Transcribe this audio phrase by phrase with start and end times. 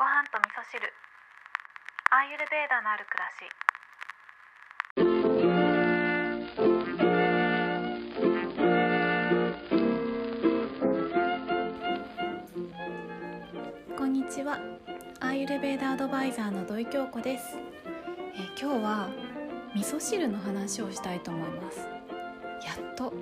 [0.00, 0.80] ご飯と味噌汁。
[2.10, 3.44] アーユルベーダのある暮らし。
[13.98, 14.58] こんにちは。
[15.20, 17.58] アーユルベーダアドバイザーの土井京子です、え
[18.58, 19.10] 今日は
[19.74, 21.78] 味噌汁の話をしたいと思います。
[21.80, 23.12] やっと。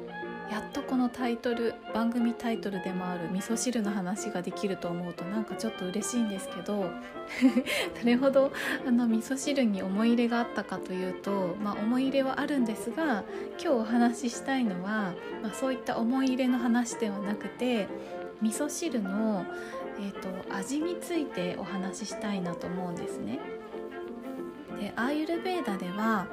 [0.51, 6.91] やっとこのタイトル番組タイトルでもある味噌汁の話ができると思うとなんかちょっと嬉しいんですけど
[8.01, 8.51] どれほど
[8.87, 13.25] あの味噌汁に思い入れがあったかというと、まあ、思い入れはあるんですが
[13.59, 17.87] 今日お話ししたいのは、まあ、そういった思い入れの話ではなくて
[18.41, 19.45] 味噌汁の、
[20.01, 23.41] えー、と味についてお話ししたいなと思うんですね。
[24.81, 26.29] でアーユルベーダでは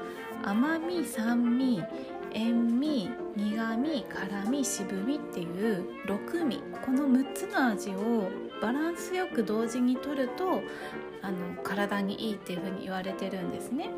[0.45, 1.83] 甘み酸味
[2.31, 8.29] 塩味苦味辛味渋みっていう6味この6つの味を
[8.61, 10.61] バランスよく同時に摂ると
[11.23, 13.89] あの体にいいっていうふうに言われてるんですね。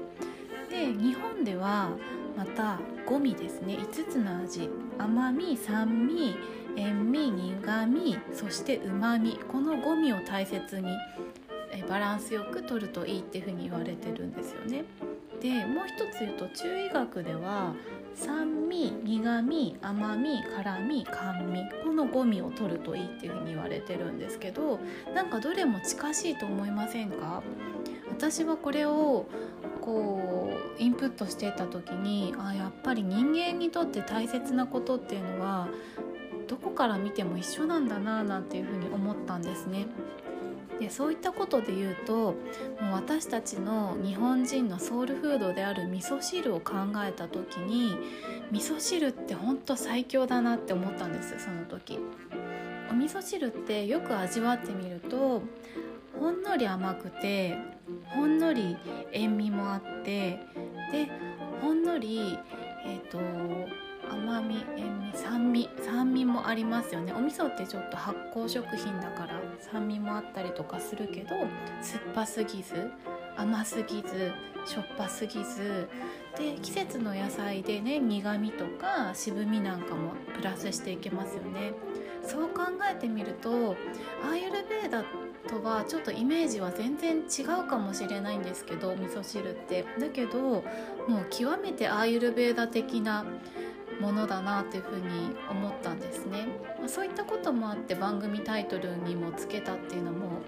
[0.69, 1.89] で日本では
[2.37, 6.37] また5味ですね5つの味甘み酸味
[6.77, 10.87] 塩味苦味そしてうまみこの5味を大切に
[11.89, 14.85] バランスよく取るといいっていうふうに言われてるんですよね。
[15.41, 17.73] でもう一つ言うと中医学では
[18.15, 24.79] 酸味苦味甘み辛味甘味この5味を取るといいっていうふうに言われてるんですけど
[25.13, 27.43] なんかどれも近しいと思いませんか？
[28.09, 29.27] 私はこれを
[29.81, 35.67] こうインプットしてた時にあやっぱり人間にとって大切なことっていうのは
[36.47, 39.85] どこから見ても一緒なんだななんていうふうに思ったんですね。
[40.79, 46.73] でそういったことで言うともう私たちの日本人のソウルフードである味噌汁を考
[47.05, 47.97] えた時に
[48.51, 51.99] 味噌汁ってほんと最強だなって思ったんですその時。
[52.89, 55.41] お味噌汁ってよく味わってみると
[56.19, 57.57] ほんのり甘くて
[58.05, 58.77] ほんのり
[59.11, 60.39] 塩味もあって
[60.91, 61.09] で
[61.61, 62.39] ほんのり
[62.85, 63.19] えっ、と
[64.09, 67.13] 甘み塩味酸味酸味もありますよね。
[67.13, 71.29] お味噌ってちょっと発酵食品だから酸味もあったりとかするけど
[71.81, 72.91] 酸っぱすぎず
[73.35, 74.31] 甘すぎず
[74.65, 75.87] しょっぱすぎず
[76.37, 81.73] で季節の野菜でね苦味とか渋みなんかもプラスしていけますよね。
[82.23, 85.03] そう考えてみるとアーユルベーダ
[85.47, 89.85] とはちょっとイメージは全然違うかもしれないんですけど味噌汁って。
[89.99, 90.63] だけどもう
[91.29, 93.25] 極めてアーユルベーダ的な
[93.99, 96.47] ものだなというふうに思ったんですね、
[96.79, 100.41] まあ、そういったこともあって番組タイトルにもつけたっていうのも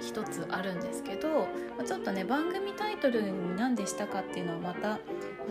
[0.00, 1.46] 一つあるんですけど、
[1.78, 4.98] ま、ちょっとね番組タイトルに何でしたかっていうのはまたあ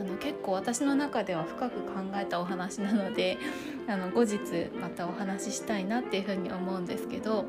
[0.04, 3.38] の結構私の中では深く考えたお話なので
[3.88, 4.38] あの後日
[4.80, 7.46] またお話ししたいなっていうふうに思うんですけど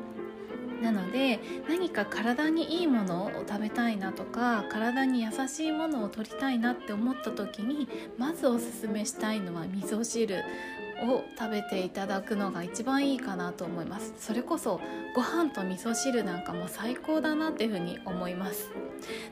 [0.83, 1.39] なので
[1.69, 10.43] 何か体にいいものを食べたいなとか体に優しいものを取りたいなって思った時にまずおすすめしたいのは味噌汁
[11.03, 14.13] を食べていただくのが一番いいかなと思います。
[14.17, 14.81] それこそ
[15.15, 18.69] ご飯と味噌汁なんかも最高だなっていうふうに思います。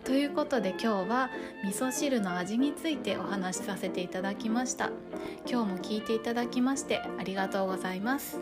[0.06, 1.30] ということで今日は
[1.66, 4.90] 味噌汁の味についてお話しさせていただきました。
[5.46, 8.40] 今日も聞いていただきましてありがとうございます。